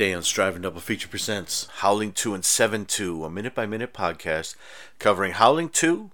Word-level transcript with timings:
Day 0.00 0.14
on 0.14 0.22
Striving 0.22 0.62
Double 0.62 0.80
Feature 0.80 1.08
presents 1.08 1.68
Howling 1.80 2.12
2 2.12 2.32
and 2.32 2.42
7 2.42 2.86
2, 2.86 3.22
a 3.22 3.28
minute 3.28 3.54
by 3.54 3.66
minute 3.66 3.92
podcast 3.92 4.56
covering 4.98 5.32
Howling 5.32 5.68
2 5.68 6.10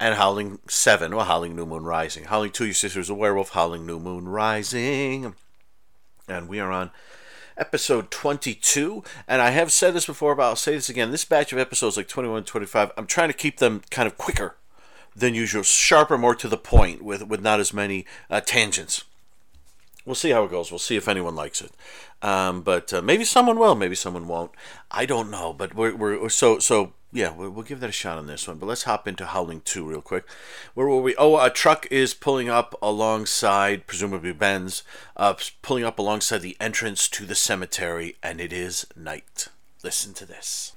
and 0.00 0.16
Howling 0.16 0.58
7, 0.66 1.12
or 1.12 1.24
Howling 1.24 1.54
New 1.54 1.66
Moon 1.66 1.84
Rising. 1.84 2.24
Howling 2.24 2.50
2, 2.50 2.64
Your 2.64 2.74
Sister's 2.74 3.08
a 3.08 3.14
Werewolf, 3.14 3.50
Howling 3.50 3.86
New 3.86 4.00
Moon 4.00 4.26
Rising. 4.26 5.36
And 6.26 6.48
we 6.48 6.58
are 6.58 6.72
on 6.72 6.90
episode 7.56 8.10
22. 8.10 9.04
And 9.28 9.40
I 9.40 9.50
have 9.50 9.70
said 9.70 9.94
this 9.94 10.06
before, 10.06 10.34
but 10.34 10.42
I'll 10.42 10.56
say 10.56 10.74
this 10.74 10.88
again. 10.88 11.12
This 11.12 11.24
batch 11.24 11.52
of 11.52 11.60
episodes, 11.60 11.96
like 11.96 12.08
21 12.08 12.42
25, 12.42 12.90
I'm 12.96 13.06
trying 13.06 13.28
to 13.28 13.34
keep 13.34 13.58
them 13.58 13.82
kind 13.92 14.08
of 14.08 14.18
quicker 14.18 14.56
than 15.14 15.36
usual, 15.36 15.62
sharper, 15.62 16.18
more 16.18 16.34
to 16.34 16.48
the 16.48 16.56
point, 16.56 17.02
with, 17.02 17.22
with 17.22 17.40
not 17.40 17.60
as 17.60 17.72
many 17.72 18.04
uh, 18.28 18.40
tangents 18.40 19.04
we'll 20.04 20.14
see 20.14 20.30
how 20.30 20.44
it 20.44 20.50
goes. 20.50 20.70
We'll 20.70 20.78
see 20.78 20.96
if 20.96 21.08
anyone 21.08 21.34
likes 21.34 21.60
it. 21.60 21.72
Um, 22.22 22.62
but 22.62 22.92
uh, 22.92 23.02
maybe 23.02 23.24
someone 23.24 23.58
will, 23.58 23.74
maybe 23.74 23.94
someone 23.94 24.28
won't. 24.28 24.52
I 24.90 25.06
don't 25.06 25.30
know. 25.30 25.52
But 25.52 25.74
we're, 25.74 25.94
we're 25.96 26.28
so 26.28 26.58
so 26.58 26.92
yeah. 27.12 27.30
We'll, 27.32 27.50
we'll 27.50 27.64
give 27.64 27.80
that 27.80 27.90
a 27.90 27.92
shot 27.92 28.18
on 28.18 28.26
this 28.26 28.46
one. 28.46 28.58
But 28.58 28.66
let's 28.66 28.84
hop 28.84 29.08
into 29.08 29.26
Howling 29.26 29.62
Two 29.64 29.88
real 29.88 30.02
quick. 30.02 30.24
Where 30.74 30.86
were 30.86 31.00
we? 31.00 31.14
Oh, 31.16 31.38
a 31.38 31.50
truck 31.50 31.86
is 31.90 32.14
pulling 32.14 32.48
up 32.48 32.74
alongside, 32.82 33.86
presumably 33.86 34.32
Ben's, 34.32 34.82
uh, 35.16 35.34
pulling 35.62 35.84
up 35.84 35.98
alongside 35.98 36.38
the 36.38 36.56
entrance 36.60 37.08
to 37.10 37.24
the 37.24 37.34
cemetery, 37.34 38.16
and 38.22 38.40
it 38.40 38.52
is 38.52 38.86
night. 38.96 39.48
Listen 39.82 40.12
to 40.14 40.26
this. 40.26 40.72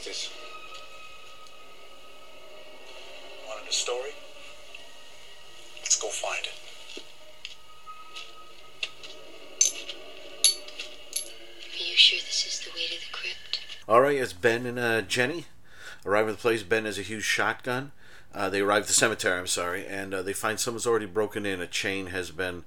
Take 0.00 0.14
this. 0.14 0.30
Wanted 3.46 3.68
a 3.68 3.72
story? 3.72 4.12
Let's 5.78 6.00
go 6.00 6.08
find 6.08 6.42
it. 6.42 7.02
Are 11.74 11.84
you 11.84 11.96
sure 11.96 12.18
this 12.18 12.46
is 12.46 12.60
the 12.60 12.70
way 12.74 12.86
to 12.86 12.94
the 12.94 13.12
crypt? 13.12 13.60
All 13.86 14.00
right, 14.00 14.16
it's 14.16 14.32
Ben 14.32 14.64
and 14.64 14.78
uh, 14.78 15.02
Jenny 15.02 15.44
arrive 16.06 16.28
at 16.28 16.36
the 16.36 16.38
place. 16.38 16.62
Ben 16.62 16.86
has 16.86 16.98
a 16.98 17.02
huge 17.02 17.24
shotgun. 17.24 17.92
Uh, 18.34 18.48
they 18.48 18.60
arrive 18.60 18.82
at 18.82 18.88
the 18.88 18.94
cemetery. 18.94 19.38
I'm 19.38 19.46
sorry, 19.46 19.86
and 19.86 20.14
uh, 20.14 20.22
they 20.22 20.32
find 20.32 20.58
someone's 20.58 20.86
already 20.86 21.04
broken 21.04 21.44
in. 21.44 21.60
A 21.60 21.66
chain 21.66 22.06
has 22.06 22.30
been, 22.30 22.64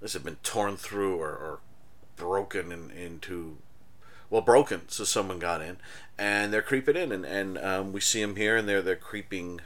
this 0.00 0.12
has 0.12 0.22
been 0.22 0.36
torn 0.44 0.76
through 0.76 1.16
or, 1.16 1.30
or 1.30 1.58
broken 2.14 2.70
in, 2.70 2.90
into, 2.92 3.56
well, 4.30 4.42
broken. 4.42 4.88
So 4.88 5.04
someone 5.04 5.38
got 5.38 5.62
in, 5.62 5.76
and 6.18 6.52
they're 6.52 6.62
creeping 6.62 6.96
in, 6.96 7.12
and 7.12 7.24
and 7.24 7.58
um, 7.58 7.92
we 7.92 8.00
see 8.00 8.20
them 8.20 8.36
here, 8.36 8.56
and 8.56 8.68
they're 8.68 8.82
they're 8.82 8.96
creeping 8.96 9.60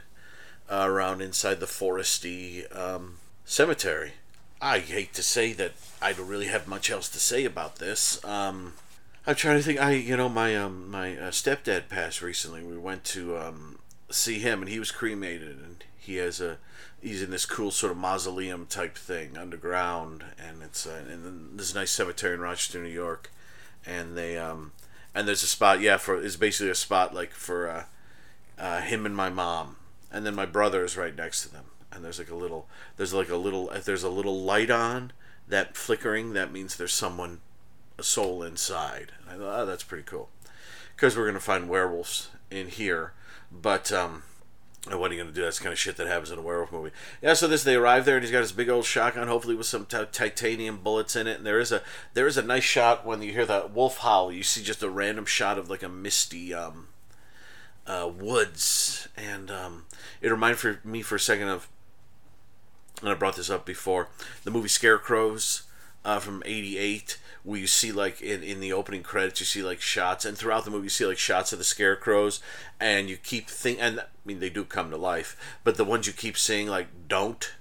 uh, 0.69 0.85
around 0.87 1.21
inside 1.21 1.59
the 1.59 1.65
foresty 1.65 2.73
um, 2.75 3.17
cemetery. 3.45 4.13
I 4.61 4.79
hate 4.79 5.13
to 5.15 5.23
say 5.23 5.53
that 5.53 5.71
I 6.01 6.13
don't 6.13 6.27
really 6.27 6.47
have 6.47 6.67
much 6.67 6.91
else 6.91 7.09
to 7.09 7.19
say 7.19 7.45
about 7.45 7.77
this. 7.77 8.23
Um, 8.23 8.73
I'm 9.25 9.35
trying 9.35 9.57
to 9.57 9.63
think. 9.63 9.79
I, 9.79 9.91
you 9.91 10.15
know, 10.15 10.29
my 10.29 10.55
um, 10.55 10.89
my 10.89 11.17
uh, 11.17 11.31
stepdad 11.31 11.89
passed 11.89 12.21
recently. 12.21 12.63
We 12.63 12.77
went 12.77 13.03
to 13.05 13.37
um, 13.37 13.79
see 14.09 14.39
him, 14.39 14.61
and 14.61 14.69
he 14.69 14.79
was 14.79 14.91
cremated, 14.91 15.57
and 15.57 15.83
he 15.97 16.15
has 16.17 16.39
a 16.39 16.57
he's 17.01 17.21
in 17.21 17.31
this 17.31 17.45
cool 17.45 17.71
sort 17.71 17.91
of 17.91 17.97
mausoleum 17.97 18.65
type 18.67 18.97
thing 18.97 19.37
underground, 19.37 20.23
and 20.39 20.61
it's 20.63 20.85
uh, 20.85 21.01
in 21.11 21.57
this 21.57 21.75
nice 21.75 21.91
cemetery 21.91 22.35
in 22.35 22.39
Rochester, 22.39 22.81
New 22.81 22.89
York, 22.89 23.31
and 23.85 24.17
they 24.17 24.37
um 24.37 24.71
and 25.13 25.27
there's 25.27 25.43
a 25.43 25.47
spot, 25.47 25.81
yeah, 25.81 25.97
for 25.97 26.21
it's 26.21 26.35
basically 26.35 26.69
a 26.69 26.75
spot 26.75 27.13
like 27.13 27.31
for 27.31 27.69
uh, 27.69 27.83
uh, 28.57 28.81
him 28.81 29.05
and 29.05 29.15
my 29.15 29.29
mom, 29.29 29.75
and 30.11 30.25
then 30.25 30.35
my 30.35 30.45
brother 30.45 30.85
is 30.85 30.95
right 30.95 31.15
next 31.15 31.43
to 31.43 31.51
them, 31.51 31.65
and 31.91 32.03
there's 32.03 32.19
like 32.19 32.29
a 32.29 32.35
little 32.35 32.67
there's 32.97 33.13
like 33.13 33.29
a 33.29 33.35
little 33.35 33.69
if 33.71 33.83
there's 33.83 34.03
a 34.03 34.09
little 34.09 34.41
light 34.41 34.69
on 34.69 35.11
that 35.47 35.75
flickering, 35.75 36.33
that 36.33 36.51
means 36.51 36.75
there's 36.75 36.93
someone 36.93 37.41
a 37.97 38.03
soul 38.03 38.41
inside. 38.41 39.11
And 39.21 39.29
I 39.29 39.37
thought, 39.37 39.59
oh, 39.61 39.65
that's 39.65 39.83
pretty 39.83 40.03
cool. 40.03 40.29
Because 40.95 41.15
we're 41.15 41.25
to 41.31 41.39
find 41.39 41.69
werewolves 41.69 42.29
in 42.49 42.67
here. 42.67 43.13
But, 43.51 43.91
um, 43.91 44.23
and 44.89 44.99
what 44.99 45.11
are 45.11 45.13
you 45.13 45.21
going 45.21 45.31
to 45.31 45.39
do? 45.39 45.43
That's 45.43 45.57
the 45.57 45.63
kind 45.63 45.73
of 45.73 45.79
shit 45.79 45.97
that 45.97 46.07
happens 46.07 46.31
in 46.31 46.39
a 46.39 46.41
werewolf 46.41 46.71
movie. 46.71 46.91
Yeah, 47.21 47.33
so 47.33 47.47
this, 47.47 47.63
they 47.63 47.75
arrive 47.75 48.05
there 48.05 48.15
and 48.15 48.23
he's 48.23 48.31
got 48.31 48.41
his 48.41 48.51
big 48.51 48.67
old 48.69 48.85
shotgun, 48.85 49.27
hopefully 49.27 49.53
with 49.53 49.67
some 49.67 49.85
t- 49.85 50.05
titanium 50.11 50.77
bullets 50.77 51.15
in 51.15 51.27
it. 51.27 51.37
And 51.37 51.45
there 51.45 51.59
is 51.59 51.71
a, 51.71 51.83
there 52.15 52.25
is 52.25 52.37
a 52.37 52.41
nice 52.41 52.63
shot 52.63 53.05
when 53.05 53.21
you 53.21 53.31
hear 53.31 53.45
that 53.45 53.71
wolf 53.71 53.99
howl. 53.99 54.31
You 54.31 54.41
see 54.41 54.63
just 54.63 54.81
a 54.81 54.89
random 54.89 55.25
shot 55.25 55.59
of 55.59 55.69
like 55.69 55.83
a 55.83 55.89
misty, 55.89 56.51
um, 56.53 56.87
uh, 57.85 58.09
woods. 58.11 59.07
And, 59.15 59.51
um, 59.51 59.85
it 60.19 60.31
reminded 60.31 60.83
me 60.83 61.03
for 61.03 61.15
a 61.15 61.19
second 61.19 61.49
of, 61.49 61.69
and 63.01 63.09
I 63.09 63.13
brought 63.13 63.35
this 63.35 63.51
up 63.51 63.65
before, 63.65 64.09
the 64.43 64.51
movie 64.51 64.67
Scarecrows 64.67 65.63
uh, 66.03 66.19
from 66.19 66.43
'88, 66.45 67.19
where 67.43 67.59
you 67.59 67.67
see 67.67 67.91
like 67.91 68.21
in, 68.21 68.43
in 68.43 68.59
the 68.59 68.73
opening 68.73 69.03
credits, 69.03 69.39
you 69.39 69.45
see 69.45 69.63
like 69.63 69.81
shots, 69.81 70.25
and 70.25 70.37
throughout 70.37 70.65
the 70.65 70.71
movie, 70.71 70.85
you 70.85 70.89
see 70.89 71.05
like 71.05 71.17
shots 71.17 71.53
of 71.53 71.59
the 71.59 71.65
scarecrows, 71.65 72.41
and 72.79 73.09
you 73.09 73.17
keep 73.17 73.47
think, 73.47 73.77
and 73.81 73.99
I 73.99 74.05
mean 74.25 74.39
they 74.39 74.49
do 74.49 74.63
come 74.63 74.89
to 74.91 74.97
life, 74.97 75.35
but 75.63 75.77
the 75.77 75.85
ones 75.85 76.07
you 76.07 76.13
keep 76.13 76.37
seeing 76.37 76.67
like 76.67 76.87
don't, 77.07 77.53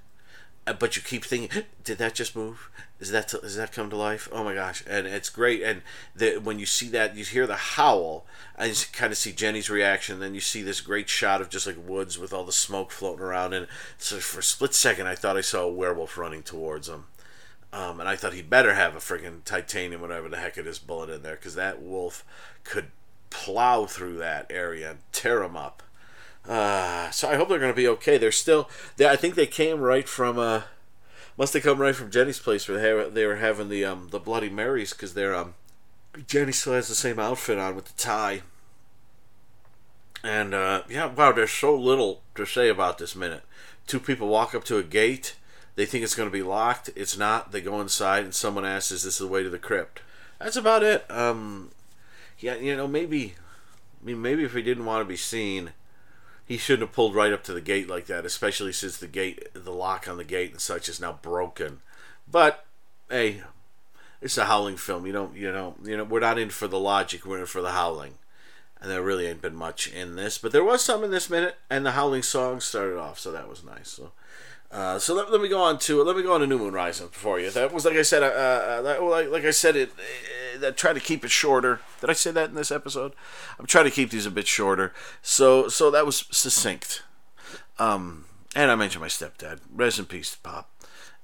uh, 0.67 0.73
but 0.73 0.97
you 0.97 1.03
keep 1.03 1.25
thinking, 1.25 1.65
did 1.85 1.99
that 1.99 2.15
just 2.15 2.37
move? 2.37 2.71
Is 3.01 3.11
that 3.13 3.29
does 3.29 3.57
that 3.57 3.73
come 3.73 3.89
to 3.89 3.97
life? 3.97 4.29
Oh 4.31 4.45
my 4.45 4.55
gosh! 4.55 4.85
And 4.87 5.07
it's 5.07 5.31
great. 5.31 5.63
And 5.63 5.81
the, 6.15 6.37
when 6.37 6.59
you 6.59 6.67
see 6.67 6.89
that, 6.91 7.17
you 7.17 7.25
hear 7.25 7.47
the 7.47 7.57
howl, 7.57 8.27
and 8.59 8.69
you 8.69 8.87
kind 8.93 9.11
of 9.11 9.17
see 9.17 9.33
Jenny's 9.33 9.71
reaction. 9.71 10.17
And 10.17 10.23
then 10.23 10.35
you 10.35 10.41
see 10.41 10.63
this 10.63 10.83
great 10.83 11.09
shot 11.09 11.41
of 11.41 11.49
just 11.49 11.67
like 11.67 11.79
woods 11.89 12.19
with 12.19 12.35
all 12.35 12.45
the 12.45 12.53
smoke 12.53 12.91
floating 12.91 13.25
around. 13.25 13.55
And 13.55 13.67
so 13.97 14.19
for 14.19 14.41
a 14.41 14.43
split 14.43 14.75
second, 14.75 15.07
I 15.07 15.15
thought 15.15 15.39
I 15.39 15.41
saw 15.41 15.63
a 15.63 15.73
werewolf 15.73 16.19
running 16.19 16.43
towards 16.43 16.89
them. 16.89 17.07
Um, 17.73 18.01
and 18.01 18.09
I 18.09 18.17
thought 18.17 18.33
he 18.33 18.43
better 18.43 18.75
have 18.75 18.97
a 18.97 18.99
friggin' 18.99 19.45
titanium, 19.45 20.01
whatever 20.01 20.29
the 20.29 20.39
heck 20.39 20.59
it 20.59 20.67
is, 20.67 20.81
bullet 20.81 21.09
in 21.09 21.23
there, 21.23 21.37
because 21.37 21.55
that 21.55 21.81
wolf 21.81 22.25
could 22.65 22.87
plow 23.31 23.87
through 23.87 24.19
that 24.19 24.47
area 24.51 24.91
and 24.91 24.99
tear 25.13 25.45
him 25.45 25.57
up. 25.57 25.85
Uh, 26.49 27.11
so 27.11 27.31
I 27.31 27.37
hope 27.37 27.49
they're 27.49 27.61
going 27.61 27.71
to 27.71 27.77
be 27.77 27.87
okay. 27.87 28.19
They're 28.19 28.33
still, 28.33 28.69
they, 28.97 29.09
I 29.09 29.15
think 29.15 29.37
they 29.37 29.47
came 29.47 29.81
right 29.81 30.09
from, 30.09 30.37
uh, 30.37 30.63
must 31.39 31.55
have 31.55 31.63
come 31.63 31.81
right 31.81 31.95
from 31.95 32.11
Jenny's 32.11 32.41
place 32.41 32.67
where 32.69 32.81
they, 32.81 33.11
they 33.11 33.27
were 33.27 33.37
having 33.37 33.69
the 33.69 33.85
um, 33.85 34.09
the 34.11 34.19
Bloody 34.19 34.51
Marys, 34.51 34.93
because 34.93 35.15
they're, 35.15 35.37
um, 35.37 35.55
Jenny 36.27 36.51
still 36.51 36.73
has 36.73 36.89
the 36.89 36.95
same 36.97 37.21
outfit 37.21 37.59
on 37.59 37.77
with 37.77 37.85
the 37.85 38.03
tie. 38.03 38.43
And, 40.25 40.55
uh, 40.55 40.83
yeah, 40.89 41.07
wow, 41.07 41.31
there's 41.31 41.53
so 41.53 41.75
little 41.77 42.23
to 42.35 42.45
say 42.45 42.69
about 42.69 42.99
this 42.99 43.15
minute. 43.15 43.45
Two 43.87 44.01
people 44.01 44.27
walk 44.27 44.57
up 44.57 44.65
to 44.65 44.79
a 44.79 44.83
gate 44.83 45.37
they 45.77 45.87
think 45.87 46.05
it's 46.05 46.15
going 46.15 46.29
to 46.29 46.33
be 46.33 46.43
locked. 46.43 46.91
It's 46.97 47.17
not. 47.17 47.53
They 47.53 47.61
go 47.61 47.81
inside, 47.81 48.25
and 48.25 48.35
someone 48.35 48.65
asks, 48.65 48.91
"Is 48.91 49.03
this 49.05 49.19
the 49.19 49.27
way 49.27 49.43
to 49.43 49.51
the 49.51 49.59
crypt?" 49.59 50.03
That's 50.39 50.57
about 50.57 50.83
it. 50.83 51.09
Um, 51.11 51.71
yeah, 52.39 52.57
you 52.57 52.77
know, 52.77 52.89
maybe, 52.89 53.35
I 54.03 54.07
mean, 54.07 54.23
maybe 54.23 54.45
if 54.45 54.55
he 54.55 54.63
didn't 54.63 54.87
want 54.87 55.03
to 55.03 55.09
be 55.09 55.17
seen, 55.17 55.73
he 56.47 56.57
shouldn't 56.57 56.89
have 56.89 56.95
pulled 56.95 57.15
right 57.15 57.33
up 57.33 57.45
to 57.45 57.53
the 57.53 57.61
gate 57.61 57.89
like 57.89 58.07
that. 58.07 58.25
Especially 58.25 58.73
since 58.73 58.97
the 58.97 59.07
gate, 59.07 59.49
the 59.55 59.73
lock 59.73 60.09
on 60.09 60.17
the 60.17 60.25
gate 60.25 60.53
and 60.53 60.61
such 60.61 60.89
is 60.89 61.01
now 61.01 61.19
broken. 61.23 61.81
But 62.31 62.65
hey, 63.09 63.43
it's 64.21 64.39
a 64.39 64.47
howling 64.47 64.77
film. 64.77 65.07
You 65.07 65.13
don't, 65.13 65.37
you 65.37 65.53
know, 65.53 65.75
you 65.83 65.97
know, 65.97 66.05
we're 66.05 66.21
not 66.21 66.39
in 66.39 66.51
for 66.51 66.69
the 66.69 66.79
logic. 66.79 67.25
We're 67.25 67.41
in 67.41 67.47
for 67.47 67.63
the 67.63 67.73
howling. 67.73 68.15
And 68.81 68.91
there 68.91 69.03
really 69.03 69.27
ain't 69.27 69.43
been 69.43 69.55
much 69.55 69.89
in 69.89 70.17
this, 70.17 70.39
but 70.39 70.53
there 70.53 70.65
was 70.65 70.83
some 70.83 71.05
in 71.05 71.11
this 71.11 71.29
minute, 71.29 71.57
and 71.69 71.85
the 71.85 71.91
howling 71.91 72.23
song 72.23 72.61
started 72.61 72.99
off, 72.99 73.19
so 73.19 73.31
that 73.31 73.47
was 73.47 73.63
nice. 73.63 73.91
So 73.91 74.13
uh, 74.71 74.99
so 74.99 75.15
let, 75.15 75.33
let 75.33 75.41
me 75.41 75.49
go 75.49 75.61
on 75.61 75.79
to 75.81 76.03
let 76.03 76.17
me 76.17 76.23
go 76.23 76.35
on 76.35 76.41
to 76.41 76.47
New 76.47 76.59
Moon 76.59 76.73
Rising 76.73 77.09
for 77.09 77.41
you. 77.41 77.51
That 77.51 77.73
was 77.73 77.85
like 77.85 77.97
I 77.97 78.03
said, 78.03 78.23
uh, 78.23 78.27
uh, 78.27 78.83
that, 78.83 79.03
like, 79.03 79.29
like 79.29 79.45
I 79.45 79.51
said, 79.51 79.77
it. 79.77 79.91
Uh, 80.63 80.71
try 80.73 80.93
to 80.93 81.01
keep 81.01 81.25
it 81.25 81.31
shorter. 81.31 81.81
Did 82.01 82.11
I 82.11 82.13
say 82.13 82.31
that 82.31 82.51
in 82.51 82.55
this 82.55 82.71
episode? 82.71 83.13
I'm 83.59 83.67
trying 83.67 83.87
to 83.87 83.91
keep 83.91 84.11
these 84.11 84.27
a 84.27 84.31
bit 84.31 84.47
shorter. 84.47 84.93
So 85.23 85.69
so 85.69 85.91
that 85.91 86.07
was 86.07 86.25
succinct. 86.31 87.03
Um, 87.79 88.27
and 88.55 88.71
I 88.71 88.75
mentioned 88.77 89.03
my 89.03 89.09
stepdad. 89.09 89.61
Rest 89.75 89.99
in 89.99 90.05
peace, 90.05 90.37
Pop. 90.37 90.71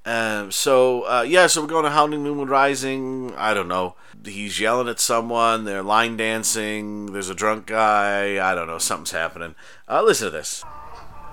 Um, 0.04 0.50
so 0.50 1.02
uh, 1.02 1.22
yeah, 1.22 1.46
so 1.46 1.60
we're 1.60 1.68
going 1.68 1.84
to 1.84 1.90
Howling 1.90 2.22
Moon 2.22 2.48
Rising. 2.48 3.34
I 3.36 3.54
don't 3.54 3.68
know. 3.68 3.96
He's 4.24 4.58
yelling 4.58 4.88
at 4.88 4.98
someone. 5.00 5.64
They're 5.64 5.82
line 5.82 6.16
dancing. 6.16 7.06
There's 7.06 7.28
a 7.28 7.34
drunk 7.34 7.66
guy. 7.66 8.44
I 8.44 8.54
don't 8.54 8.66
know. 8.66 8.78
Something's 8.78 9.10
happening. 9.10 9.54
Uh, 9.88 10.02
listen 10.02 10.26
to 10.26 10.30
this. 10.30 10.64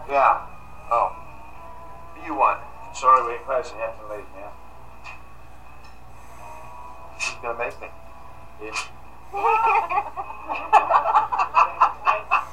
Yeah. 0.10 0.46
Oh. 0.92 1.23
You 2.24 2.36
won. 2.36 2.58
Sorry 2.94 3.22
we're 3.24 3.40
closing. 3.40 3.76
You 3.76 3.84
have 3.84 4.00
to 4.00 4.08
leave 4.14 4.26
now. 4.34 4.52
Who's 7.16 7.36
gonna 7.42 7.58
make 7.58 7.82
me? 7.82 7.88
You? 8.62 8.72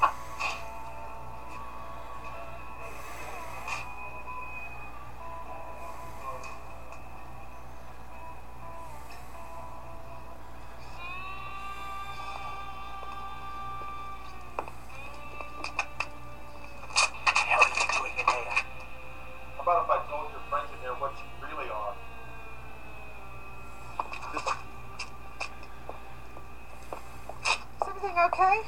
okay? 28.41 28.61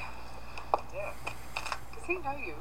Yeah. 0.94 1.14
Does 1.96 2.06
he 2.06 2.16
know 2.18 2.36
you? 2.38 2.56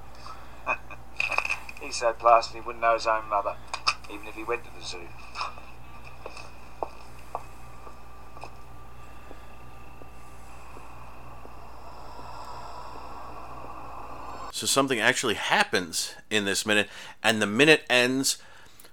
He's 1.81 1.97
so 1.97 2.13
plastered 2.13 2.55
he 2.55 2.61
wouldn't 2.61 2.81
know 2.81 2.95
his 2.95 3.07
own 3.07 3.29
mother, 3.29 3.57
even 4.13 4.27
if 4.27 4.35
he 4.35 4.45
went 4.45 4.65
to 4.65 4.71
the 4.79 4.85
zoo. 4.85 5.01
So 14.53 14.67
something 14.67 15.01
actually 15.01 15.35
happens 15.35 16.15
in 16.31 16.45
this 16.45 16.65
minute, 16.65 16.89
and 17.23 17.43
the 17.43 17.47
minute 17.47 17.83
ends 17.91 18.39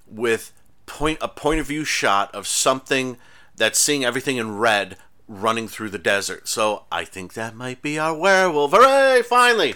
with 0.08 0.52
point 0.88 1.20
a 1.22 1.28
point 1.28 1.60
of 1.60 1.68
view 1.68 1.86
shot 1.86 2.34
of 2.34 2.48
something 2.48 3.18
that's 3.56 3.80
seeing 3.80 4.04
everything 4.04 4.38
in 4.38 4.58
red 4.58 4.98
running 5.30 5.68
through 5.68 5.92
the 5.92 6.00
desert. 6.00 6.50
So 6.50 6.84
I 6.92 7.06
think 7.06 7.34
that 7.34 7.56
might 7.56 7.82
be 7.82 7.98
our 7.98 8.14
werewolf. 8.14 8.72
Hooray! 8.72 9.22
Finally, 9.22 9.76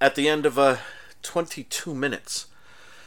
at 0.00 0.14
the 0.14 0.28
end 0.28 0.46
of 0.46 0.58
uh, 0.58 0.76
22 1.22 1.94
minutes, 1.94 2.46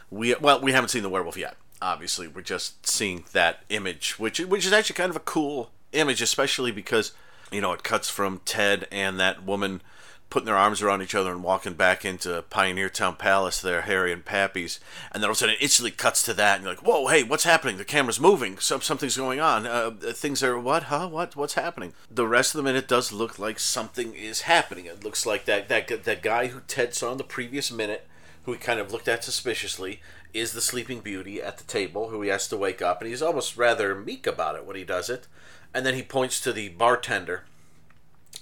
we 0.10 0.36
well 0.36 0.60
we 0.60 0.74
haven't 0.74 0.90
seen 0.90 1.04
the 1.04 1.10
werewolf 1.10 1.38
yet. 1.38 1.56
Obviously, 1.82 2.28
we're 2.28 2.42
just 2.42 2.88
seeing 2.88 3.24
that 3.32 3.64
image, 3.70 4.18
which 4.20 4.40
which 4.40 4.66
is 4.66 4.74
actually 4.74 4.96
kind 4.96 5.12
of 5.12 5.16
a 5.16 5.22
cool 5.22 5.70
image, 5.94 6.22
especially 6.22 6.72
because 6.72 7.14
you 7.52 7.62
know 7.62 7.72
it 7.72 7.84
cuts 7.84 8.10
from 8.10 8.42
Ted 8.44 8.88
and 8.92 9.20
that 9.20 9.44
woman 9.44 9.82
putting 10.30 10.46
their 10.46 10.58
arms 10.58 10.82
around 10.82 11.02
each 11.02 11.16
other 11.16 11.32
and 11.32 11.44
walking 11.44 11.74
back 11.74 12.04
into 12.04 12.44
Pioneertown 12.50 13.18
Palace 13.18 13.62
there, 13.62 13.84
Harry 13.84 14.12
and 14.12 14.26
Pappy's, 14.26 14.80
and 15.12 15.24
then 15.24 15.28
all 15.28 15.32
of 15.32 15.38
a 15.38 15.40
sudden 15.40 15.56
it 15.56 15.62
instantly 15.62 15.92
cuts 15.92 16.22
to 16.24 16.34
that, 16.34 16.56
and 16.56 16.64
you're 16.64 16.74
like, 16.74 16.86
"Whoa, 16.86 17.08
hey, 17.08 17.24
what's 17.24 17.46
happening? 17.46 17.78
The 17.78 17.86
camera's 17.86 18.20
moving. 18.20 18.60
Some 18.60 18.82
something's 18.82 19.18
going 19.18 19.40
on. 19.40 19.66
Uh, 19.66 19.92
things 20.14 20.44
are 20.44 20.60
what? 20.60 20.84
Huh? 20.84 21.08
What? 21.08 21.36
What's 21.36 21.54
happening?" 21.54 21.94
The 22.12 22.28
rest 22.28 22.54
of 22.54 22.60
the 22.60 22.64
minute 22.64 22.88
does 22.88 23.12
look 23.12 23.40
like 23.40 23.60
something 23.60 24.14
is 24.14 24.42
happening. 24.42 24.86
It 24.86 25.04
looks 25.04 25.26
like 25.26 25.46
that 25.46 25.70
that 25.70 26.04
that 26.04 26.22
guy 26.22 26.48
who 26.48 26.60
Ted 26.68 26.94
saw 26.94 27.12
in 27.12 27.18
the 27.18 27.24
previous 27.24 27.72
minute, 27.72 28.08
who 28.44 28.52
he 28.52 28.60
kind 28.60 28.80
of 28.80 28.92
looked 28.92 29.08
at 29.08 29.24
suspiciously, 29.24 30.02
is 30.34 30.52
the 30.52 30.62
Sleeping 30.62 31.00
Beauty 31.00 31.42
at 31.42 31.58
the 31.58 31.64
table, 31.64 32.10
who 32.10 32.22
he 32.22 32.30
has 32.30 32.48
to 32.50 32.58
wake 32.58 32.82
up, 32.82 33.02
and 33.02 33.10
he's 33.10 33.22
almost 33.22 33.58
rather 33.58 33.96
meek 33.96 34.28
about 34.28 34.56
it 34.56 34.66
when 34.66 34.76
he 34.76 34.84
does 34.84 35.10
it, 35.10 35.28
and 35.74 35.86
then 35.86 35.96
he 35.96 36.04
points 36.04 36.42
to 36.42 36.52
the 36.52 36.70
bartender 36.70 37.44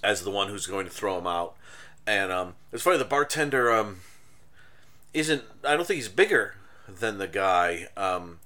as 0.05 0.21
the 0.21 0.31
one 0.31 0.49
who's 0.49 0.67
going 0.67 0.85
to 0.85 0.91
throw 0.91 1.17
him 1.17 1.27
out. 1.27 1.55
And 2.07 2.31
um, 2.31 2.53
it's 2.71 2.83
funny, 2.83 2.97
the 2.97 3.05
bartender 3.05 3.73
um, 3.73 4.01
isn't. 5.13 5.43
I 5.63 5.75
don't 5.75 5.85
think 5.85 5.97
he's 5.97 6.09
bigger 6.09 6.55
than 6.87 7.17
the 7.17 7.27
guy 7.27 7.87
um, 7.97 8.39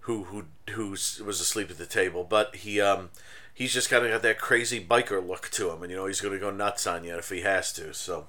who 0.00 0.24
who 0.24 0.44
who 0.70 0.90
was 0.90 1.20
asleep 1.40 1.70
at 1.70 1.78
the 1.78 1.86
table, 1.86 2.24
but 2.24 2.56
he 2.56 2.80
um, 2.80 3.10
he's 3.54 3.72
just 3.72 3.88
kind 3.88 4.04
of 4.04 4.10
got 4.10 4.22
that 4.22 4.38
crazy 4.38 4.84
biker 4.84 5.24
look 5.24 5.48
to 5.50 5.70
him, 5.70 5.82
and 5.82 5.90
you 5.90 5.96
know 5.96 6.06
he's 6.06 6.20
going 6.20 6.34
to 6.34 6.40
go 6.40 6.50
nuts 6.50 6.86
on 6.86 7.04
you 7.04 7.16
if 7.16 7.30
he 7.30 7.42
has 7.42 7.72
to. 7.74 7.94
So, 7.94 8.26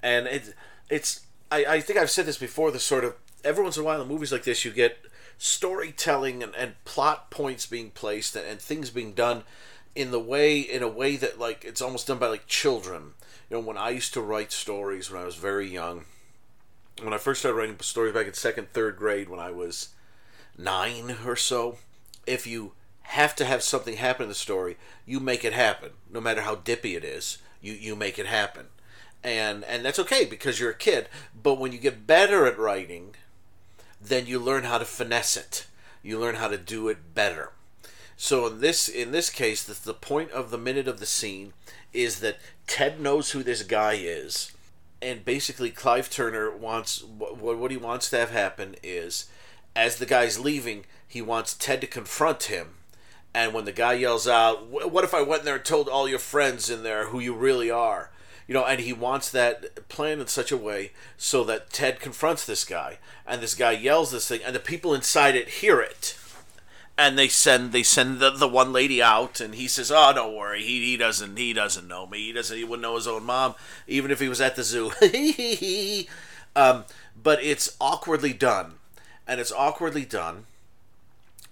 and 0.00 0.28
it 0.28 0.54
it's 0.88 1.22
I, 1.50 1.64
I 1.64 1.80
think 1.80 1.98
I've 1.98 2.10
said 2.10 2.26
this 2.26 2.38
before. 2.38 2.70
The 2.70 2.78
sort 2.78 3.04
of 3.04 3.16
every 3.42 3.64
once 3.64 3.76
in 3.76 3.82
a 3.82 3.86
while 3.86 4.00
in 4.00 4.06
movies 4.06 4.30
like 4.30 4.44
this, 4.44 4.64
you 4.64 4.70
get 4.70 4.98
storytelling 5.38 6.42
and, 6.42 6.54
and 6.54 6.82
plot 6.84 7.30
points 7.30 7.66
being 7.66 7.90
placed 7.90 8.36
and, 8.36 8.46
and 8.46 8.60
things 8.60 8.90
being 8.90 9.12
done 9.12 9.42
in 9.94 10.10
the 10.10 10.20
way 10.20 10.60
in 10.60 10.82
a 10.82 10.88
way 10.88 11.16
that 11.16 11.38
like 11.38 11.64
it's 11.64 11.82
almost 11.82 12.06
done 12.06 12.18
by 12.18 12.26
like 12.26 12.46
children. 12.46 13.12
You 13.50 13.56
know, 13.56 13.62
when 13.62 13.78
I 13.78 13.90
used 13.90 14.14
to 14.14 14.22
write 14.22 14.52
stories 14.52 15.10
when 15.10 15.20
I 15.20 15.26
was 15.26 15.36
very 15.36 15.68
young, 15.68 16.04
when 17.02 17.12
I 17.12 17.18
first 17.18 17.40
started 17.40 17.58
writing 17.58 17.78
stories 17.80 18.14
back 18.14 18.26
in 18.26 18.34
second, 18.34 18.72
third 18.72 18.96
grade 18.96 19.28
when 19.28 19.40
I 19.40 19.50
was 19.50 19.90
nine 20.56 21.16
or 21.26 21.36
so, 21.36 21.78
if 22.26 22.46
you 22.46 22.72
have 23.02 23.36
to 23.36 23.44
have 23.44 23.62
something 23.62 23.96
happen 23.96 24.24
in 24.24 24.28
the 24.28 24.34
story, 24.34 24.76
you 25.04 25.20
make 25.20 25.44
it 25.44 25.52
happen. 25.52 25.90
No 26.10 26.20
matter 26.20 26.40
how 26.40 26.56
dippy 26.56 26.96
it 26.96 27.04
is, 27.04 27.38
you, 27.60 27.72
you 27.74 27.94
make 27.94 28.18
it 28.18 28.26
happen. 28.26 28.66
And 29.22 29.64
and 29.64 29.84
that's 29.84 29.98
okay 30.00 30.24
because 30.24 30.58
you're 30.58 30.70
a 30.70 30.74
kid. 30.74 31.08
But 31.40 31.58
when 31.58 31.72
you 31.72 31.78
get 31.78 32.06
better 32.06 32.46
at 32.46 32.58
writing, 32.58 33.14
then 34.00 34.26
you 34.26 34.38
learn 34.38 34.64
how 34.64 34.78
to 34.78 34.84
finesse 34.84 35.36
it. 35.36 35.66
You 36.02 36.18
learn 36.18 36.34
how 36.34 36.48
to 36.48 36.58
do 36.58 36.88
it 36.88 37.14
better. 37.14 37.52
So 38.16 38.46
in 38.46 38.60
this 38.60 38.88
in 38.88 39.10
this 39.10 39.30
case, 39.30 39.62
the, 39.62 39.74
the 39.74 39.94
point 39.94 40.30
of 40.30 40.50
the 40.50 40.58
minute 40.58 40.88
of 40.88 41.00
the 41.00 41.06
scene 41.06 41.52
is 41.92 42.20
that 42.20 42.38
Ted 42.66 43.00
knows 43.00 43.30
who 43.30 43.42
this 43.42 43.62
guy 43.62 43.94
is, 43.94 44.52
and 45.02 45.24
basically 45.24 45.70
Clive 45.70 46.10
Turner 46.10 46.56
wants 46.56 47.02
what 47.02 47.58
what 47.58 47.70
he 47.70 47.76
wants 47.76 48.10
to 48.10 48.18
have 48.18 48.30
happen 48.30 48.76
is, 48.82 49.28
as 49.74 49.96
the 49.96 50.06
guy's 50.06 50.38
leaving, 50.38 50.84
he 51.06 51.20
wants 51.20 51.54
Ted 51.54 51.80
to 51.80 51.86
confront 51.86 52.44
him, 52.44 52.74
and 53.34 53.52
when 53.52 53.64
the 53.64 53.72
guy 53.72 53.94
yells 53.94 54.28
out, 54.28 54.66
"What 54.66 55.04
if 55.04 55.14
I 55.14 55.22
went 55.22 55.42
there 55.44 55.56
and 55.56 55.64
told 55.64 55.88
all 55.88 56.08
your 56.08 56.18
friends 56.18 56.70
in 56.70 56.82
there 56.82 57.08
who 57.08 57.20
you 57.20 57.34
really 57.34 57.70
are?" 57.70 58.10
You 58.46 58.52
know, 58.52 58.64
and 58.64 58.80
he 58.80 58.92
wants 58.92 59.30
that 59.30 59.88
planned 59.88 60.20
in 60.20 60.26
such 60.26 60.52
a 60.52 60.56
way 60.56 60.92
so 61.16 61.44
that 61.44 61.70
Ted 61.70 61.98
confronts 61.98 62.44
this 62.44 62.64
guy, 62.64 62.98
and 63.26 63.42
this 63.42 63.54
guy 63.54 63.72
yells 63.72 64.12
this 64.12 64.28
thing, 64.28 64.42
and 64.44 64.54
the 64.54 64.60
people 64.60 64.94
inside 64.94 65.34
it 65.34 65.48
hear 65.48 65.80
it 65.80 66.16
and 66.96 67.18
they 67.18 67.28
send 67.28 67.72
they 67.72 67.82
send 67.82 68.20
the, 68.20 68.30
the 68.30 68.48
one 68.48 68.72
lady 68.72 69.02
out 69.02 69.40
and 69.40 69.54
he 69.54 69.66
says 69.66 69.90
oh 69.90 70.12
don't 70.14 70.34
worry 70.34 70.62
he, 70.62 70.84
he 70.84 70.96
doesn't 70.96 71.36
he 71.36 71.52
doesn't 71.52 71.88
know 71.88 72.06
me 72.06 72.18
he 72.18 72.32
doesn't 72.32 72.56
he 72.56 72.64
wouldn't 72.64 72.82
know 72.82 72.94
his 72.94 73.08
own 73.08 73.24
mom 73.24 73.54
even 73.86 74.10
if 74.10 74.20
he 74.20 74.28
was 74.28 74.40
at 74.40 74.56
the 74.56 74.62
zoo 74.62 74.92
um, 76.56 76.84
but 77.20 77.42
it's 77.42 77.76
awkwardly 77.80 78.32
done 78.32 78.74
and 79.26 79.40
it's 79.40 79.52
awkwardly 79.52 80.04
done 80.04 80.46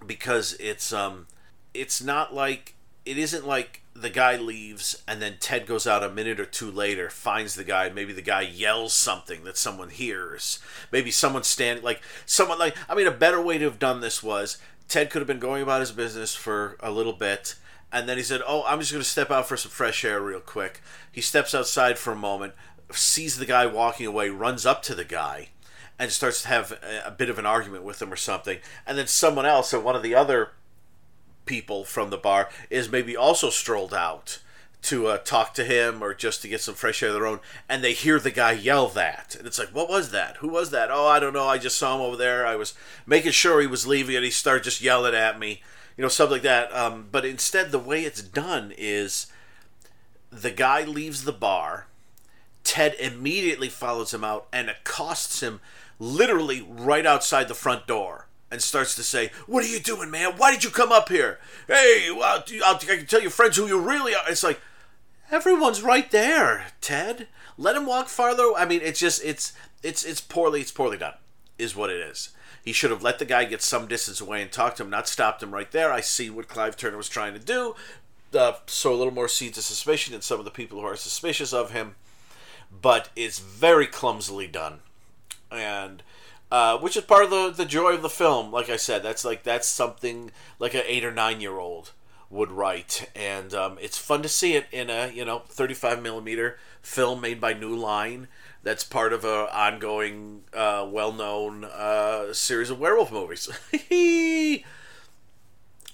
because 0.05 0.53
it's 0.59 0.93
um 0.93 1.27
it's 1.73 2.01
not 2.01 2.33
like 2.33 2.73
it 3.05 3.17
isn't 3.17 3.45
like 3.45 3.81
the 3.95 4.09
guy 4.09 4.37
leaves 4.37 5.03
and 5.07 5.21
then 5.21 5.35
Ted 5.39 5.67
goes 5.67 5.85
out 5.85 6.03
a 6.03 6.09
minute 6.09 6.39
or 6.39 6.45
two 6.45 6.71
later, 6.71 7.09
finds 7.09 7.53
the 7.53 7.63
guy, 7.63 7.89
maybe 7.89 8.11
the 8.11 8.21
guy 8.21 8.41
yells 8.41 8.93
something 8.93 9.43
that 9.43 9.57
someone 9.57 9.89
hears. 9.89 10.59
Maybe 10.91 11.11
someone 11.11 11.43
standing 11.43 11.83
like 11.83 12.01
someone 12.25 12.59
like 12.59 12.75
I 12.89 12.95
mean 12.95 13.07
a 13.07 13.11
better 13.11 13.41
way 13.41 13.57
to 13.57 13.65
have 13.65 13.79
done 13.79 14.01
this 14.01 14.23
was 14.23 14.57
Ted 14.93 15.09
could 15.09 15.21
have 15.21 15.27
been 15.27 15.39
going 15.39 15.63
about 15.63 15.79
his 15.79 15.91
business 15.91 16.35
for 16.35 16.77
a 16.79 16.91
little 16.91 17.13
bit 17.13 17.55
and 17.91 18.07
then 18.07 18.15
he 18.15 18.23
said, 18.23 18.41
"Oh, 18.45 18.63
I'm 18.67 18.79
just 18.79 18.91
going 18.91 19.01
to 19.01 19.09
step 19.09 19.31
out 19.31 19.47
for 19.47 19.57
some 19.57 19.71
fresh 19.71 20.05
air 20.05 20.21
real 20.21 20.39
quick." 20.39 20.81
He 21.11 21.19
steps 21.19 21.55
outside 21.55 21.97
for 21.97 22.13
a 22.13 22.15
moment, 22.15 22.53
sees 22.91 23.39
the 23.39 23.47
guy 23.47 23.65
walking 23.65 24.05
away, 24.05 24.29
runs 24.29 24.67
up 24.67 24.83
to 24.83 24.93
the 24.93 25.03
guy 25.03 25.49
and 25.97 26.11
starts 26.11 26.43
to 26.43 26.47
have 26.49 26.79
a, 27.03 27.09
bit 27.09 27.31
of 27.31 27.39
an 27.39 27.45
argument 27.47 27.83
with 27.83 28.03
him 28.03 28.13
or 28.13 28.15
something. 28.15 28.59
And 28.85 28.95
then 28.95 29.07
someone 29.07 29.47
else 29.47 29.73
or 29.73 29.79
one 29.79 29.95
of 29.95 30.03
the 30.03 30.13
other 30.13 30.51
people 31.47 31.85
from 31.85 32.11
the 32.11 32.17
bar 32.17 32.49
is 32.69 32.91
maybe 32.91 33.17
also 33.17 33.49
strolled 33.49 33.95
out 33.95 34.41
to 34.83 35.07
uh, 35.07 35.17
talk 35.17 35.53
to 35.53 35.63
him 35.63 36.01
or 36.03 36.13
just 36.13 36.41
to 36.41 36.47
get 36.47 36.61
some 36.61 36.75
fresh 36.75 37.01
air 37.01 37.09
of 37.09 37.15
their 37.15 37.25
own 37.25 37.39
and 37.67 37.83
they 37.83 37.93
hear 37.93 38.19
the 38.19 38.31
guy 38.31 38.51
yell 38.51 38.87
that. 38.89 39.35
And 39.35 39.47
it's 39.47 39.59
like 39.59 39.69
what 39.69 39.89
was 39.89 40.11
that? 40.11 40.37
Who 40.37 40.49
was 40.49 40.71
that? 40.71 40.89
Oh 40.91 41.07
i 41.07 41.19
don't 41.19 41.33
know. 41.33 41.47
I 41.47 41.57
just 41.57 41.77
saw 41.77 41.95
him 41.95 42.01
over 42.01 42.17
there. 42.17 42.45
I 42.45 42.55
was 42.55 42.73
making 43.05 43.31
sure 43.31 43.61
he 43.61 43.67
was 43.67 43.87
leaving 43.87 44.15
and 44.15 44.25
he 44.25 44.31
started 44.31 44.63
just 44.63 44.81
yelling 44.81 45.15
at 45.15 45.39
me 45.39 45.61
you 45.97 46.01
know 46.01 46.07
something 46.07 46.35
like 46.35 46.41
that. 46.43 46.75
Um, 46.75 47.07
but 47.11 47.25
instead 47.25 47.71
the 47.71 47.79
way 47.79 48.03
it's 48.03 48.21
done 48.21 48.73
is 48.77 49.27
the 50.31 50.51
guy 50.51 50.83
leaves 50.83 51.23
the 51.23 51.33
bar. 51.33 51.87
Ted 52.63 52.95
immediately 52.99 53.69
follows 53.69 54.13
him 54.13 54.23
out 54.23 54.47
and 54.51 54.69
accosts 54.69 55.41
him 55.43 55.59
literally 55.99 56.65
right 56.67 57.05
outside 57.05 57.47
the 57.47 57.53
front 57.53 57.85
door 57.87 58.27
and 58.49 58.61
starts 58.61 58.95
to 58.95 59.03
say, 59.03 59.31
"What 59.47 59.63
are 59.63 59.67
you 59.67 59.79
doing, 59.79 60.09
man? 60.09 60.37
Why 60.37 60.51
did 60.51 60.63
you 60.63 60.69
come 60.69 60.91
up 60.91 61.09
here? 61.09 61.39
Hey, 61.67 62.09
well, 62.11 62.43
I 62.65 62.73
can 62.75 63.05
tell 63.05 63.21
your 63.21 63.31
friends 63.31 63.57
who 63.57 63.67
you 63.67 63.79
really 63.79 64.15
are." 64.15 64.23
It's 64.29 64.43
like 64.43 64.61
everyone's 65.33 65.81
right 65.81 66.09
there, 66.11 66.67
Ted. 66.79 67.27
Let 67.57 67.75
him 67.75 67.85
walk 67.85 68.07
farther. 68.07 68.51
I 68.55 68.65
mean, 68.65 68.81
it's 68.83 68.99
just 68.99 69.23
it's 69.25 69.53
it's 69.81 70.05
it's 70.05 70.21
poorly 70.21 70.61
it's 70.61 70.71
poorly 70.71 70.97
done, 70.97 71.15
is 71.57 71.75
what 71.75 71.89
it 71.89 71.99
is. 71.99 72.29
He 72.63 72.71
should 72.71 72.91
have 72.91 73.03
let 73.03 73.19
the 73.19 73.25
guy 73.25 73.43
get 73.45 73.61
some 73.61 73.87
distance 73.87 74.21
away 74.21 74.41
and 74.41 74.51
talked 74.51 74.77
to 74.77 74.83
him, 74.83 74.89
not 74.89 75.07
stopped 75.07 75.43
him 75.43 75.53
right 75.53 75.69
there. 75.71 75.91
I 75.91 75.99
see 75.99 76.29
what 76.29 76.47
Clive 76.47 76.77
Turner 76.77 76.95
was 76.95 77.09
trying 77.09 77.33
to 77.33 77.39
do. 77.39 77.75
Uh, 78.33 78.53
a 78.85 78.89
little 78.89 79.13
more 79.13 79.27
seeds 79.27 79.57
of 79.57 79.63
suspicion 79.63 80.15
in 80.15 80.21
some 80.21 80.39
of 80.39 80.45
the 80.45 80.51
people 80.51 80.79
who 80.79 80.85
are 80.85 80.95
suspicious 80.95 81.51
of 81.51 81.71
him. 81.71 81.95
But 82.71 83.09
it's 83.15 83.39
very 83.39 83.85
clumsily 83.85 84.47
done. 84.47 84.79
And 85.51 86.01
uh, 86.51 86.77
which 86.77 86.95
is 86.95 87.03
part 87.03 87.25
of 87.25 87.29
the, 87.29 87.51
the 87.51 87.65
joy 87.65 87.93
of 87.93 88.01
the 88.01 88.09
film. 88.09 88.51
Like 88.51 88.69
I 88.69 88.77
said, 88.77 89.03
that's 89.03 89.25
like 89.25 89.43
that's 89.43 89.67
something 89.67 90.31
like 90.57 90.73
an 90.73 90.83
eight 90.85 91.03
or 91.03 91.11
nine 91.11 91.41
year 91.41 91.59
old 91.59 91.91
would 92.33 92.51
write, 92.51 93.09
and 93.15 93.53
um, 93.53 93.77
it's 93.79 93.97
fun 93.97 94.21
to 94.23 94.29
see 94.29 94.55
it 94.55 94.65
in 94.71 94.89
a 94.89 95.11
you 95.13 95.23
know 95.23 95.43
35 95.47 96.01
millimeter 96.01 96.57
film 96.81 97.21
made 97.21 97.39
by 97.39 97.53
New 97.53 97.75
Line. 97.75 98.27
That's 98.63 98.83
part 98.83 99.13
of 99.13 99.23
a 99.25 99.55
ongoing, 99.55 100.43
uh, 100.53 100.87
well 100.89 101.11
known 101.11 101.65
uh, 101.65 102.33
series 102.33 102.69
of 102.69 102.79
werewolf 102.79 103.11
movies. 103.11 103.49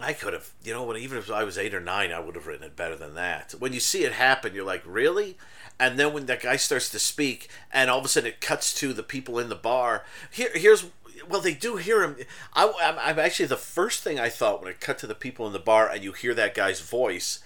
I 0.01 0.13
could 0.13 0.33
have, 0.33 0.51
you 0.63 0.73
know, 0.73 0.83
when 0.83 0.97
even 0.97 1.17
if 1.17 1.29
I 1.29 1.43
was 1.43 1.57
eight 1.57 1.73
or 1.73 1.81
nine, 1.81 2.11
I 2.11 2.19
would 2.19 2.35
have 2.35 2.47
written 2.47 2.65
it 2.65 2.75
better 2.75 2.95
than 2.95 3.15
that. 3.15 3.53
When 3.59 3.73
you 3.73 3.81
see 3.81 4.05
it 4.05 4.13
happen, 4.13 4.53
you're 4.55 4.63
like, 4.63 4.83
really? 4.85 5.37
And 5.79 5.99
then 5.99 6.13
when 6.13 6.25
that 6.27 6.41
guy 6.41 6.55
starts 6.55 6.89
to 6.91 6.99
speak, 6.99 7.49
and 7.71 7.89
all 7.89 7.99
of 7.99 8.05
a 8.05 8.07
sudden 8.07 8.29
it 8.29 8.41
cuts 8.41 8.73
to 8.75 8.93
the 8.93 9.03
people 9.03 9.39
in 9.39 9.49
the 9.49 9.55
bar. 9.55 10.03
Here, 10.31 10.51
here's 10.53 10.85
well, 11.27 11.41
they 11.41 11.53
do 11.53 11.77
hear 11.77 12.03
him. 12.03 12.17
I, 12.53 12.71
I'm, 12.81 12.97
I'm 12.99 13.19
actually 13.19 13.47
the 13.47 13.57
first 13.57 14.03
thing 14.03 14.19
I 14.19 14.29
thought 14.29 14.61
when 14.61 14.71
it 14.71 14.79
cut 14.79 14.97
to 14.99 15.07
the 15.07 15.15
people 15.15 15.47
in 15.47 15.53
the 15.53 15.59
bar 15.59 15.89
and 15.89 16.03
you 16.03 16.11
hear 16.11 16.33
that 16.33 16.55
guy's 16.55 16.81
voice 16.81 17.39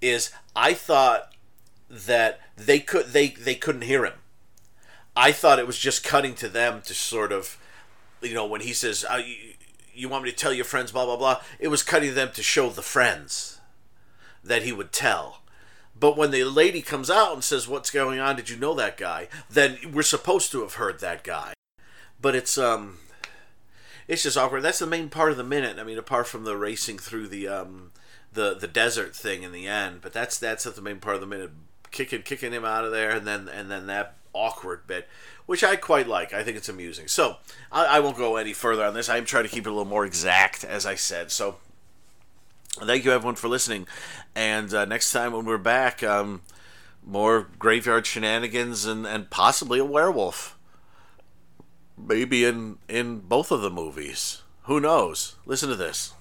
is 0.00 0.30
I 0.56 0.74
thought 0.74 1.32
that 1.88 2.40
they 2.56 2.80
could 2.80 3.06
they 3.06 3.28
they 3.28 3.54
couldn't 3.54 3.82
hear 3.82 4.04
him. 4.04 4.14
I 5.14 5.32
thought 5.32 5.58
it 5.58 5.66
was 5.66 5.78
just 5.78 6.04
cutting 6.04 6.34
to 6.36 6.48
them 6.48 6.80
to 6.82 6.94
sort 6.94 7.32
of, 7.32 7.58
you 8.22 8.34
know, 8.34 8.46
when 8.46 8.62
he 8.62 8.72
says, 8.72 9.04
uh, 9.08 9.16
you, 9.16 9.36
"You 9.94 10.08
want 10.08 10.24
me 10.24 10.30
to 10.30 10.36
tell 10.36 10.52
your 10.52 10.64
friends?" 10.64 10.92
Blah 10.92 11.04
blah 11.04 11.16
blah. 11.16 11.40
It 11.58 11.68
was 11.68 11.82
cutting 11.82 12.10
to 12.10 12.14
them 12.14 12.32
to 12.32 12.42
show 12.42 12.70
the 12.70 12.82
friends 12.82 13.60
that 14.42 14.62
he 14.62 14.72
would 14.72 14.92
tell. 14.92 15.42
But 15.98 16.16
when 16.16 16.30
the 16.30 16.44
lady 16.44 16.82
comes 16.82 17.10
out 17.10 17.34
and 17.34 17.44
says, 17.44 17.68
"What's 17.68 17.90
going 17.90 18.18
on? 18.18 18.36
Did 18.36 18.48
you 18.48 18.56
know 18.56 18.74
that 18.74 18.96
guy?" 18.96 19.28
Then 19.50 19.78
we're 19.92 20.02
supposed 20.02 20.50
to 20.52 20.62
have 20.62 20.74
heard 20.74 21.00
that 21.00 21.22
guy. 21.22 21.52
But 22.20 22.34
it's 22.34 22.56
um, 22.56 22.98
it's 24.08 24.22
just 24.22 24.36
awkward. 24.36 24.62
That's 24.62 24.78
the 24.78 24.86
main 24.86 25.08
part 25.08 25.30
of 25.30 25.36
the 25.36 25.44
minute. 25.44 25.78
I 25.78 25.84
mean, 25.84 25.98
apart 25.98 26.26
from 26.26 26.44
the 26.44 26.56
racing 26.56 26.98
through 26.98 27.28
the 27.28 27.48
um, 27.48 27.92
the 28.32 28.54
the 28.54 28.68
desert 28.68 29.14
thing 29.14 29.42
in 29.42 29.52
the 29.52 29.66
end, 29.66 30.00
but 30.00 30.12
that's 30.12 30.38
that's 30.38 30.64
the 30.64 30.82
main 30.82 30.98
part 30.98 31.14
of 31.14 31.20
the 31.20 31.26
minute. 31.26 31.50
Kicking 31.90 32.22
kicking 32.22 32.52
him 32.52 32.64
out 32.64 32.84
of 32.84 32.90
there, 32.90 33.10
and 33.10 33.26
then 33.26 33.48
and 33.48 33.70
then 33.70 33.86
that 33.86 34.16
awkward 34.32 34.86
bit, 34.86 35.08
which 35.46 35.62
I 35.62 35.76
quite 35.76 36.08
like. 36.08 36.32
I 36.32 36.42
think 36.42 36.56
it's 36.56 36.68
amusing. 36.68 37.08
So 37.08 37.36
I, 37.70 37.84
I 37.84 38.00
won't 38.00 38.16
go 38.16 38.36
any 38.36 38.52
further 38.52 38.84
on 38.84 38.94
this. 38.94 39.08
I'm 39.08 39.26
trying 39.26 39.44
to 39.44 39.50
keep 39.50 39.66
it 39.66 39.68
a 39.68 39.72
little 39.72 39.84
more 39.84 40.06
exact, 40.06 40.64
as 40.64 40.86
I 40.86 40.94
said. 40.94 41.30
So 41.30 41.56
thank 42.78 43.04
you 43.04 43.12
everyone 43.12 43.34
for 43.34 43.48
listening, 43.48 43.86
and 44.34 44.72
uh, 44.72 44.84
next 44.86 45.12
time 45.12 45.32
when 45.32 45.44
we're 45.44 45.58
back, 45.58 46.02
um, 46.02 46.42
more 47.04 47.48
graveyard 47.58 48.06
shenanigans 48.06 48.86
and 48.86 49.06
and 49.06 49.28
possibly 49.30 49.78
a 49.78 49.84
werewolf 49.84 50.56
maybe 51.96 52.44
in 52.44 52.78
in 52.88 53.20
both 53.20 53.50
of 53.50 53.62
the 53.62 53.70
movies. 53.70 54.42
Who 54.64 54.80
knows? 54.80 55.36
Listen 55.44 55.68
to 55.68 55.76
this. 55.76 56.14